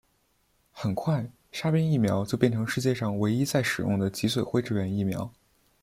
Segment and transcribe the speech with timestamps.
[0.71, 5.31] 很快沙宾疫苗就变成世界上唯一在使用的脊髓灰质炎疫苗。